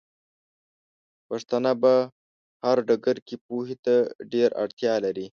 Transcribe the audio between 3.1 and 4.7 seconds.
کې پوهې ته ډېره